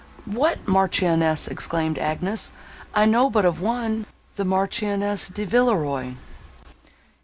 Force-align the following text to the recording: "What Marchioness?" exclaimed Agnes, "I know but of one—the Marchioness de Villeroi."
"What 0.25 0.67
Marchioness?" 0.67 1.47
exclaimed 1.47 1.99
Agnes, 1.99 2.51
"I 2.91 3.05
know 3.05 3.29
but 3.29 3.45
of 3.45 3.61
one—the 3.61 4.43
Marchioness 4.43 5.27
de 5.27 5.45
Villeroi." 5.45 6.13